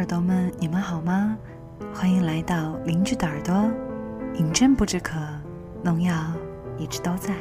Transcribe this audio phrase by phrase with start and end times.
[0.00, 1.36] 耳朵们，你们好吗？
[1.92, 3.70] 欢迎来到邻居的耳朵，
[4.36, 5.20] 饮鸩不止渴，
[5.82, 6.14] 农药
[6.78, 7.34] 一直都在。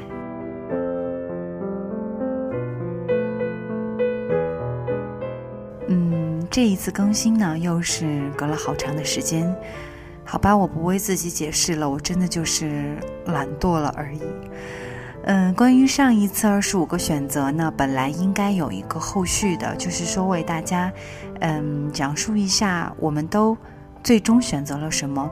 [5.87, 9.55] 嗯，这一次更新呢，又是隔了好长的时间。
[10.25, 14.21] 好吧，我不为自己解释了，我真的就是懒惰了而已。
[15.31, 20.91] 嗯，关于上一次二十五个选择呢，本来应该有一个后续的，就是说为大家，
[21.41, 23.55] 嗯，讲述一下我们都
[24.03, 25.29] 最终选择了什么。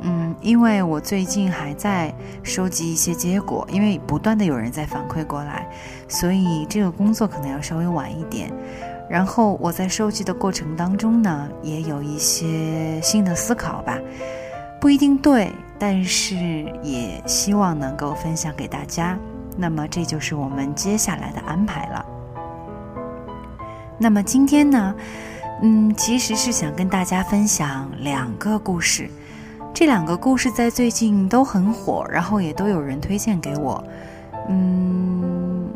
[0.00, 5.68] 嗯，因为我最近还在收集一些结果，因为不断的有人在反馈过来，
[6.08, 8.52] 所以这个工作可能要稍微晚一点。
[9.08, 13.96] 然后我在收集的过程当中呢，也有一些新的思考吧，
[14.82, 15.50] 不一定对。
[15.78, 16.36] 但是
[16.80, 19.18] 也希望能够分享给大家，
[19.56, 22.06] 那么这就是我们接下来的安排了。
[23.98, 24.94] 那么今天呢，
[25.60, 29.10] 嗯，其实是想跟大家分享两个故事，
[29.74, 33.82] 这两个故事在最近都很火，然后也都有人推荐给我。
[34.48, 35.68] 嗯，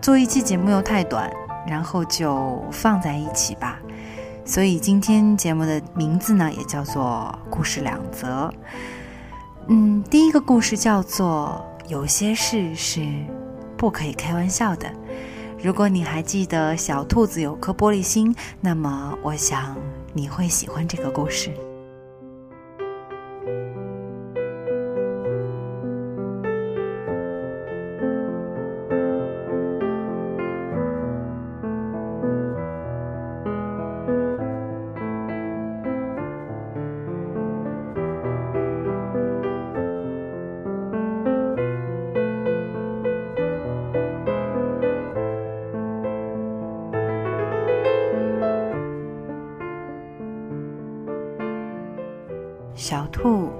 [0.00, 1.30] 做一期节目又太短，
[1.66, 3.78] 然后就放在一起吧。
[4.48, 8.48] 所以今天节目的名字呢，也叫做《故事两则》。
[9.66, 13.06] 嗯，第一个故事叫做《有些事是
[13.76, 14.88] 不可以开玩笑的》。
[15.62, 19.76] 如果你还记得小兔子有颗玻璃心，那么我想
[20.14, 21.52] 你会喜欢这个故事。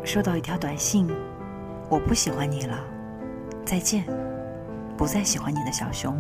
[0.09, 1.07] 收到一条短信
[1.91, 2.83] ：“我不喜欢你了，
[3.63, 4.07] 再见，
[4.97, 6.19] 不再喜欢你的小熊。”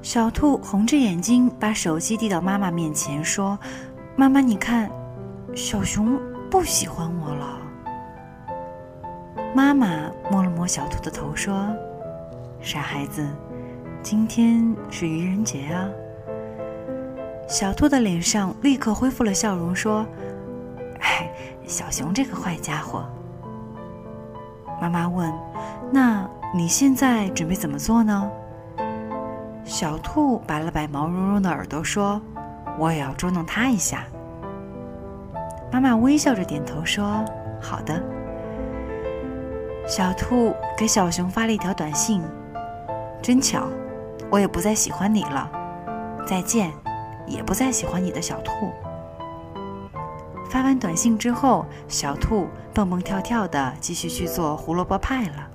[0.00, 3.58] 小兔红着眼睛把手机递到妈妈面前，说
[4.16, 4.90] ：“妈妈，你看，
[5.54, 6.18] 小熊
[6.50, 7.58] 不喜欢我了。”
[9.54, 11.68] 妈妈摸了摸小兔的头，说
[12.62, 13.28] ：“傻孩子，
[14.02, 15.86] 今天是愚人节啊。”
[17.46, 20.06] 小兔的脸上立刻恢复了笑容，说。
[21.66, 23.04] 小熊这个坏家伙，
[24.80, 25.32] 妈妈问
[25.90, 28.30] ：“那你现在准备怎么做呢？”
[29.64, 32.20] 小兔摆了摆毛茸茸的耳朵，说
[32.78, 34.04] ：“我也要捉弄它一下。”
[35.72, 37.24] 妈妈微笑着点头说
[37.62, 38.02] ：“好的。”
[39.86, 42.22] 小兔给小熊发了一条短信
[43.22, 43.68] ：“真巧，
[44.30, 45.50] 我也不再喜欢你了，
[46.26, 46.72] 再见，
[47.26, 48.72] 也不再喜欢你的小兔。”
[50.52, 55.48] 发完短信之后，小兔蹦蹦跳跳的继续去做胡萝卜派了。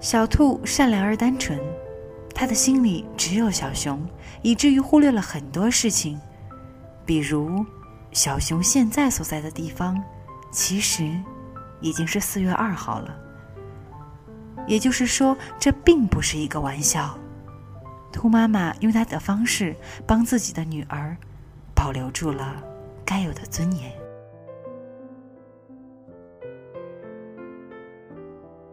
[0.00, 1.56] 小兔善良而单纯，
[2.34, 4.04] 他的心里只有小熊，
[4.42, 6.20] 以至于忽略了很多事情，
[7.06, 7.64] 比如
[8.10, 10.02] 小熊现在所在的地方，
[10.50, 11.08] 其实
[11.80, 13.16] 已经是四月二号了。
[14.66, 17.16] 也就是说，这并不是一个玩笑。
[18.10, 21.16] 兔妈妈用她的方式帮自己的女儿
[21.72, 22.56] 保留住了。
[23.04, 23.92] 该有的尊严。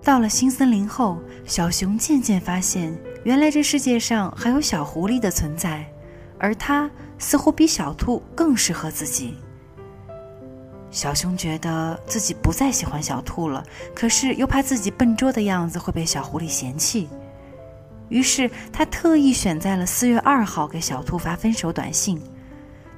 [0.03, 2.91] 到了新森林后，小熊渐渐发现，
[3.23, 5.85] 原来这世界上还有小狐狸的存在，
[6.39, 9.35] 而它似乎比小兔更适合自己。
[10.89, 13.63] 小熊觉得自己不再喜欢小兔了，
[13.95, 17.07] 可是又怕自己笨拙的样子会被小狐狸嫌弃，
[18.09, 22.21] 于是他特意选在了四月二号给小兔发分手短信。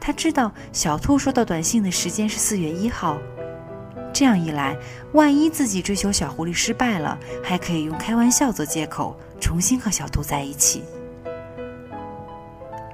[0.05, 3.17] 他知道小兔收到短信的时间是四月一号，
[4.13, 4.75] 这样一来，
[5.13, 10.83] 万一自己追求小狐狸失败了，还可以用开玩笑做借口，重新和小兔在一起。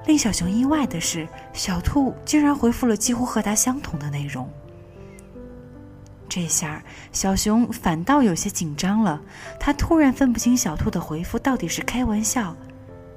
[0.06, 4.48] 令小熊意外的是，小兔竟然回复了几乎和他相同的内容。
[6.28, 6.80] 这下
[7.10, 9.20] 小熊反倒有些紧张了，
[9.58, 12.54] 他突然分不清小兔的回复到底是开玩笑，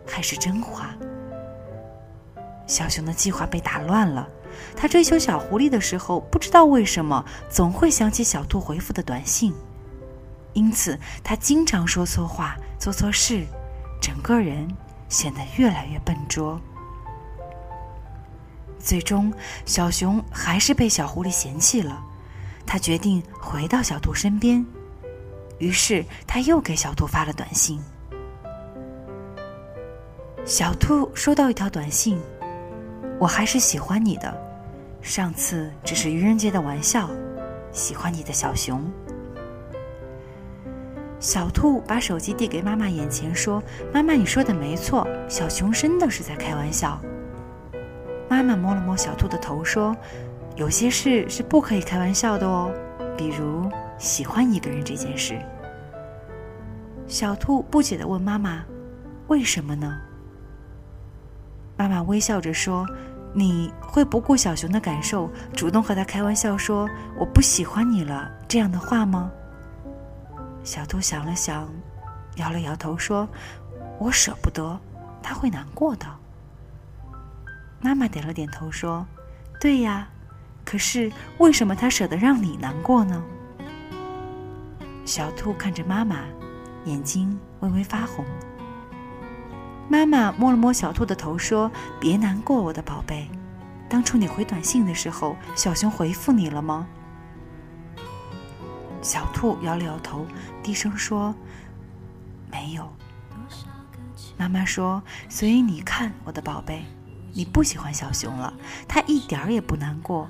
[0.07, 0.95] 还是真话。
[2.67, 4.27] 小熊的计划被打乱了。
[4.75, 9.53] 他追求小狐狸的时候，不知道为什么总会想起小兔回复的短信，
[10.53, 13.45] 因此他经常说错话、做错事，
[13.99, 14.67] 整个人
[15.09, 16.61] 显得越来越笨拙。
[18.77, 19.33] 最终，
[19.65, 22.03] 小熊还是被小狐狸嫌弃了。
[22.65, 24.65] 他决定回到小兔身边，
[25.57, 27.79] 于是他又给小兔发了短信。
[30.45, 32.21] 小兔收到一条短信。
[33.19, 34.33] 我还是喜欢你的，
[35.01, 37.09] 上次只是愚人节的玩笑。
[37.71, 38.83] 喜欢你的小熊。
[41.19, 47.01] 小兔把手机递给妈妈眼前，说：“妈妈，你说的没错，小熊真的是在开玩笑。”
[48.29, 49.95] 妈妈摸了摸小兔的头，说
[50.55, 52.71] ：“有些事是不可以开玩笑的哦，
[53.17, 53.67] 比如
[53.97, 55.39] 喜欢一个人这件事。”
[57.07, 58.63] 小兔不解的问妈妈
[59.29, 59.99] ：“为什么呢？”
[61.83, 62.87] 妈妈微笑着说
[63.35, 66.89] ：“你会不顾小熊的感受，主动和他开玩笑说
[67.19, 69.29] ‘我不喜欢你了’这样的话吗？”
[70.63, 71.69] 小兔想了想，
[72.37, 73.27] 摇了摇头说
[73.99, 74.79] ：“我舍不得，
[75.21, 76.05] 他会难过的。”
[77.83, 79.05] 妈妈点了点头说
[79.59, 80.07] ：“对呀，
[80.63, 83.21] 可是为什么他舍得让你难过呢？”
[85.03, 86.19] 小兔看着妈妈，
[86.85, 88.23] 眼睛微微发红。
[89.89, 91.69] 妈妈摸了摸小兔的头说
[91.99, 93.29] ：“别难过，我的宝贝。
[93.89, 96.87] 当初你回短信的时候，小熊回复你了吗？”
[99.01, 100.25] 小兔摇了摇头，
[100.63, 101.35] 低声说
[102.49, 102.91] ：“没有。”
[104.37, 106.85] 妈妈说：“所以你看，我的宝贝，
[107.33, 108.51] 你不喜欢小熊了，
[108.87, 110.29] 他一点儿也不难过。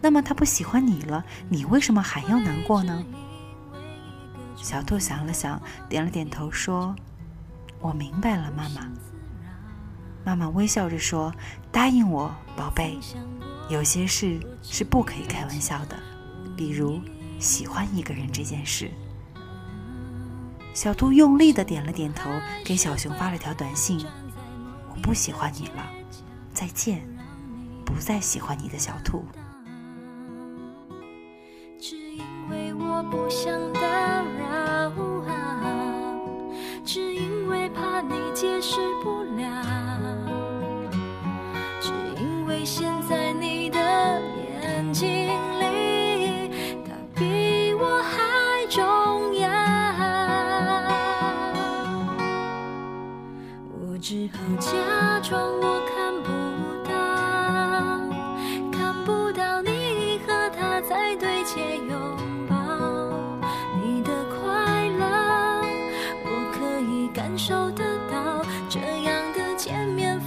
[0.00, 3.04] 那么他不喜欢你了，你为什么还要难过呢？”
[4.56, 6.94] 小兔想了想，点了点头说
[7.82, 8.88] ：“我明白了，妈妈。”
[10.24, 11.34] 妈妈微笑着说
[11.70, 12.98] ：“答应我，宝贝，
[13.68, 15.98] 有些事是不可以开玩笑的，
[16.56, 16.98] 比如……”
[17.42, 18.88] 喜欢一个人这件事，
[20.72, 22.30] 小兔用力的点了点头，
[22.64, 24.06] 给小熊发了条短信
[24.88, 25.84] ：“我不喜欢你了，
[26.54, 27.02] 再见，
[27.84, 29.24] 不再喜欢你的小兔。”
[31.82, 33.80] 只因为我不想打
[34.22, 34.92] 扰，
[38.08, 39.81] 你解释不了，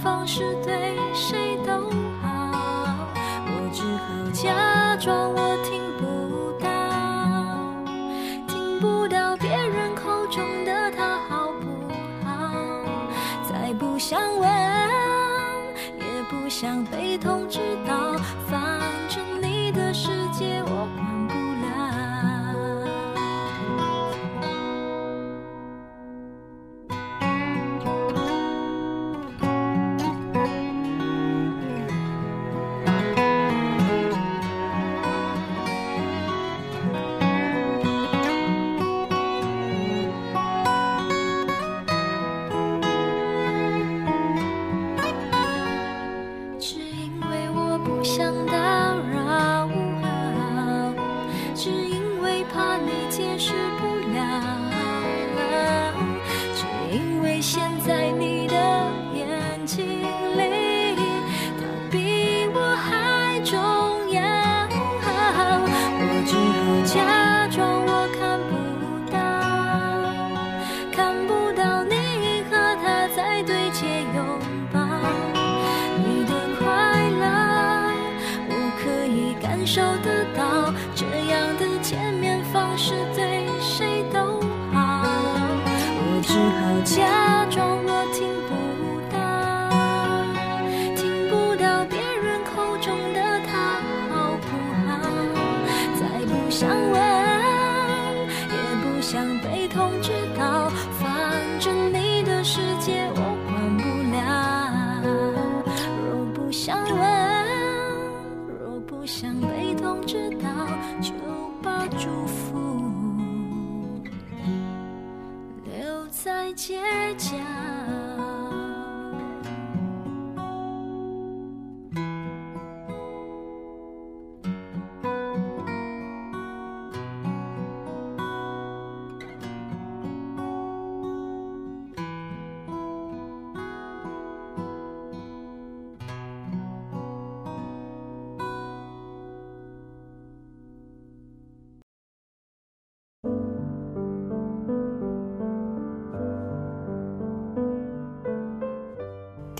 [0.06, 0.72] 方式对
[1.12, 1.45] 谁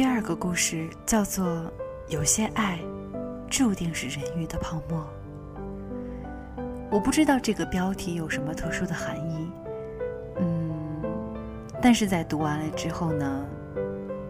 [0.07, 1.45] 第二个故事叫做
[2.09, 2.79] 《有些爱，
[3.51, 5.05] 注定是人鱼的泡沫。
[6.93, 9.51] 我不知道这个标题有什么特殊的含义，
[10.39, 11.03] 嗯，
[11.83, 13.45] 但是在读完了之后呢，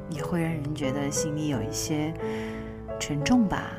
[0.08, 2.12] 也会让人觉得心里有一些
[2.98, 3.70] 沉重吧。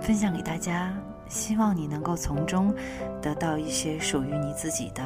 [0.00, 0.92] 分享给大家，
[1.28, 2.74] 希望你能够从中
[3.22, 5.02] 得到一些属于你自己的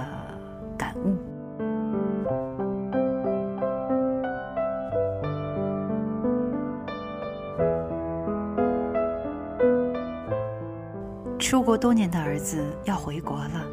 [11.76, 13.64] 多年的儿子要回国了，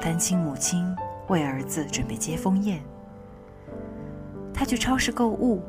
[0.00, 0.84] 单亲母亲
[1.28, 2.80] 为儿子准备接风宴。
[4.54, 5.62] 他去超市购物，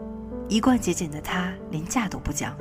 [0.48, 2.56] 一贯节俭的他连价都不讲。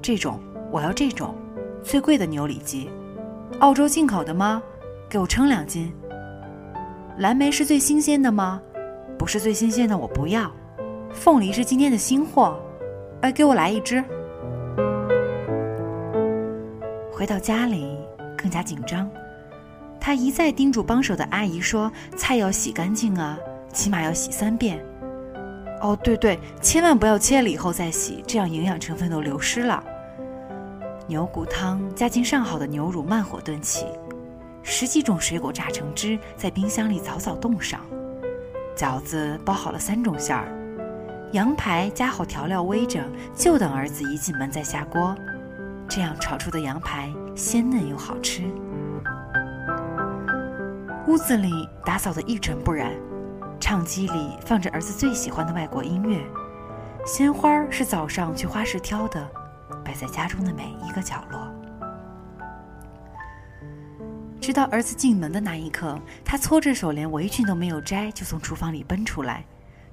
[0.00, 1.34] 这种我要这种，
[1.82, 2.88] 最贵的牛里脊，
[3.60, 4.62] 澳洲进口的吗？
[5.08, 5.92] 给我称两斤。
[7.18, 8.62] 蓝莓是最新鲜的吗？
[9.18, 10.50] 不是最新鲜的我不要。
[11.10, 12.60] 凤梨是今天的新货，
[13.22, 14.04] 哎，给我来一只。
[17.18, 17.98] 回到家里
[18.36, 19.10] 更加紧张，
[19.98, 23.36] 他一再叮嘱帮手的阿姨说：“菜要洗干净啊，
[23.72, 24.78] 起码要洗三遍。”
[25.82, 29.82] 哦，对对，千万不要切了以后再洗，这样营养成分都流失了。
[31.08, 33.84] 牛骨汤加进上好的牛乳，慢火炖起。
[34.62, 37.80] 十几种水果榨成汁，在冰箱里早早冻上。
[38.76, 40.46] 饺子包好了三种馅儿，
[41.32, 43.02] 羊排加好调料煨着，
[43.34, 45.16] 就等儿子一进门再下锅。
[45.88, 48.42] 这样炒出的羊排鲜嫩又好吃。
[51.06, 52.92] 屋子里打扫得一尘不染，
[53.58, 56.22] 唱机里放着儿子最喜欢的外国音乐，
[57.06, 59.26] 鲜花是早上去花市挑的，
[59.82, 61.48] 摆在家中的每一个角落。
[64.38, 69.44] 直到儿子进门的那一刻，他搓着手，连围裙都没有摘，就从厨房里奔出来，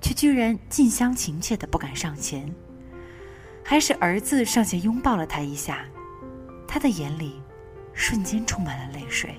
[0.02, 2.54] 却居然近乡情怯的不敢上前。
[3.68, 5.80] 还是儿子上前拥抱了他一下，
[6.68, 7.42] 他的眼里
[7.94, 9.34] 瞬间充满了泪水。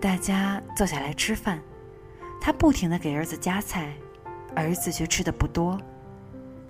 [0.00, 1.60] 大家坐下来吃饭，
[2.40, 3.92] 他不停的给儿子夹菜，
[4.54, 5.78] 儿子却吃的不多。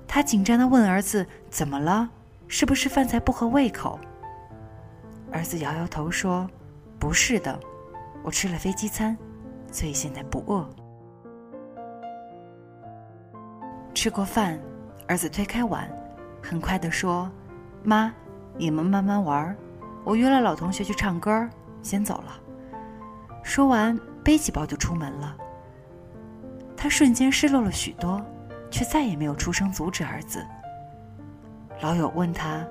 [0.08, 2.10] 他紧张的问儿子：“怎么了？
[2.48, 4.00] 是不是饭菜不合胃口？”
[5.30, 6.50] 儿子摇摇头说
[6.98, 7.60] ：“不是的，
[8.24, 9.16] 我吃了飞机餐，
[9.70, 10.68] 所以现在不饿。”
[13.94, 14.58] 吃过饭。
[15.08, 15.88] 儿子推开碗，
[16.42, 17.30] 很快地说
[17.84, 18.12] ：“妈，
[18.56, 19.56] 你们慢慢玩，
[20.04, 21.48] 我约了老同学去唱歌，
[21.82, 22.40] 先走了。”
[23.44, 25.36] 说完，背起包就出门了。
[26.76, 28.20] 他瞬间失落了许多，
[28.70, 30.44] 却再也没有出声阻止儿子。
[31.80, 32.66] 老友问他：“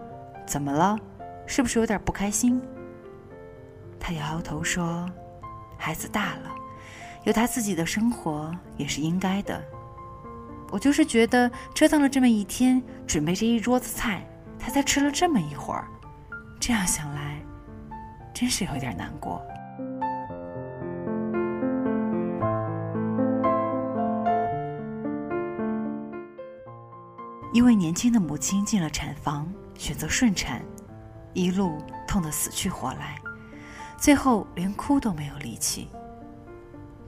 [0.45, 0.97] 怎么了？
[1.45, 2.61] 是不是有点不开心？”
[3.99, 5.09] 他摇摇头说
[5.77, 6.53] ：“孩子大了，
[7.23, 9.63] 有他自己的生活也是应该的。”
[10.71, 14.27] 我就是觉得折腾了这么一天，准备这一桌子菜，
[14.59, 15.87] 他才吃了这么一会儿，
[16.59, 17.41] 这样想来，
[18.33, 19.41] 真是有点难过。
[27.53, 30.61] 一位年轻的母亲进了产房，选择顺产，
[31.33, 33.15] 一路痛得死去活来，
[33.97, 35.87] 最后连哭都没有力气。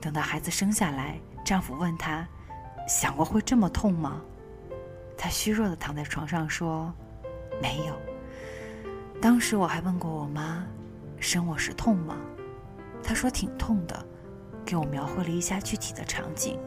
[0.00, 2.26] 等到孩子生下来，丈夫问她。
[2.88, 4.20] 想过会这么痛吗？
[5.16, 6.92] 他虚弱的躺在床上说
[7.60, 7.94] ：“没有。”
[9.20, 10.64] 当时我还问过我妈
[11.20, 12.16] ：“生我时痛吗？”
[13.02, 14.06] 她说：“挺痛的。”
[14.64, 16.58] 给我描绘了一下具体的场景。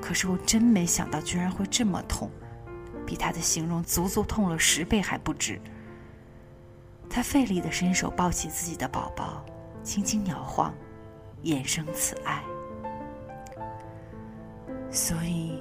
[0.00, 2.30] 可是我真没想到，居然会这么痛，
[3.06, 5.60] 比她的形容足足痛了十倍还不止。
[7.08, 9.44] 她费力的伸手抱起自己的宝宝，
[9.82, 10.74] 轻轻摇晃，
[11.42, 12.42] 眼生慈爱。
[14.92, 15.58] 所以，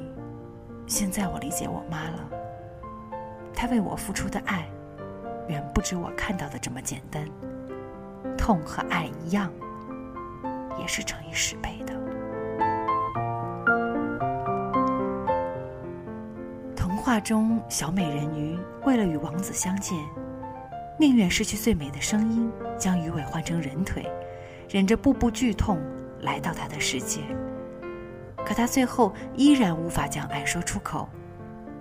[0.86, 2.30] 现在我理解我妈了。
[3.54, 4.68] 她为我付出的爱，
[5.48, 7.26] 远不止我看到的这么简单。
[8.38, 9.50] 痛和爱一样，
[10.78, 11.94] 也是乘以十倍的。
[16.76, 19.98] 童话中，小美人鱼为了与王子相见，
[21.00, 24.06] 宁愿失去最美的声音，将鱼尾换成人腿，
[24.70, 25.80] 忍着步步剧痛
[26.20, 27.22] 来到他的世界。
[28.46, 31.08] 可他最后依然无法将爱说出口，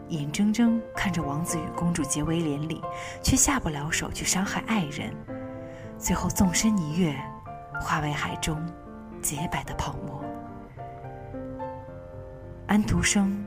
[0.09, 2.83] 眼睁睁看着王子与公主结为连理，
[3.23, 5.12] 却下不了手去伤害爱人，
[5.99, 7.14] 最后纵身一跃，
[7.81, 8.57] 化为海中
[9.21, 10.23] 洁白的泡沫。
[12.67, 13.45] 安徒生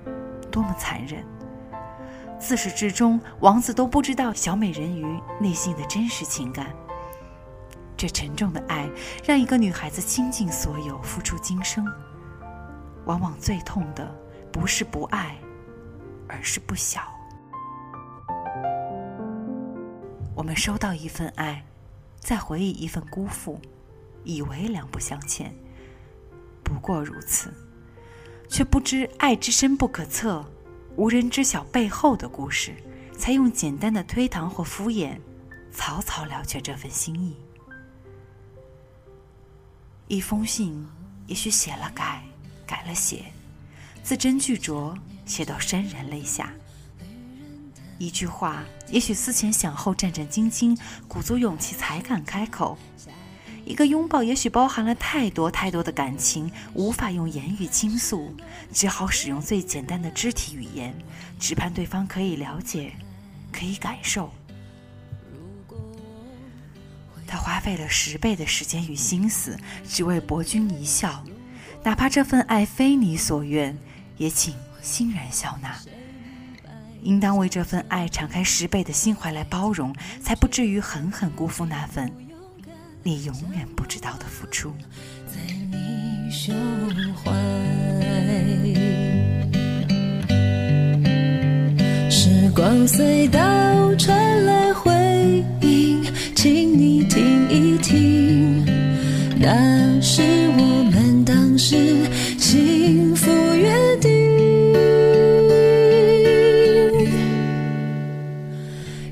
[0.52, 1.24] 多么残忍！
[2.40, 5.06] 自始至终，王子都不知道小美人鱼
[5.40, 6.68] 内心的真实情感。
[7.96, 8.90] 这沉重的爱，
[9.24, 11.88] 让一个女孩子倾尽所有，付出今生。
[13.06, 14.14] 往往最痛的
[14.52, 15.38] 不是不爱，
[16.28, 17.02] 而是不晓。
[20.36, 21.64] 我们收到一份爱，
[22.20, 23.62] 再回忆一份辜负，
[24.24, 25.54] 以为两不相欠，
[26.64, 27.54] 不过如此，
[28.50, 30.44] 却不知爱之深不可测，
[30.96, 32.74] 无人知晓背后的故事，
[33.18, 35.20] 才用简单的推搪或敷衍，
[35.72, 37.38] 草草了却这份心意。
[40.08, 40.88] 一封信，
[41.28, 42.24] 也许写了改，
[42.74, 43.26] 改了写，
[44.02, 46.52] 字斟句酌，写到潸然泪下。
[48.00, 50.76] 一句话，也许思前想后，战战兢兢，
[51.08, 52.76] 鼓足勇气才敢开口；
[53.64, 58.36] 一个拥抱，也许包含了太多太多的感情，无法用言语倾诉，
[58.74, 60.96] 只好使用最简单的肢体语言，
[61.40, 62.94] 只盼对方可以了解，
[63.52, 64.34] 可以感受。
[67.28, 69.56] 他花费了十倍的时间与心思，
[69.88, 71.24] 只为博君一笑。
[71.84, 73.78] 哪怕这份爱非你所愿，
[74.18, 75.76] 也请欣然笑纳。
[77.02, 82.10] 应当为这份爱敞开十倍的心怀来包容，才不至于狠狠辜负那份
[83.04, 84.74] 你永远不知道的付出。
[85.28, 85.34] 在
[85.70, 86.56] 你胸
[87.14, 87.30] 怀，
[92.10, 96.02] 时光隧道传来回音，
[96.34, 98.66] 请你听一听，
[99.38, 99.83] 那
[101.66, 101.78] 是
[102.38, 104.12] 幸福约定。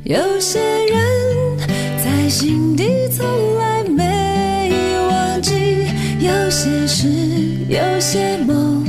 [0.03, 0.99] 有些人，
[2.03, 3.25] 在心底从
[3.57, 4.69] 来没
[5.07, 5.53] 忘记；
[6.19, 7.07] 有些事，
[7.69, 8.85] 有些梦，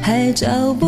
[0.00, 0.86] 还找不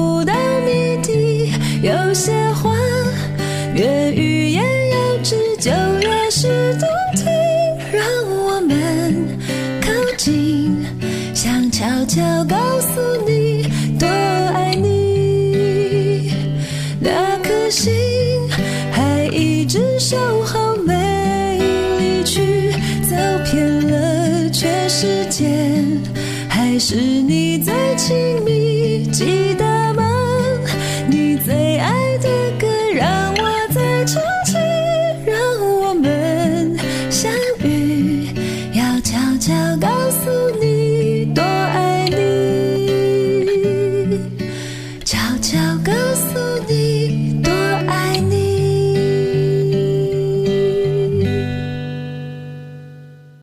[26.78, 28.45] 是你最亲。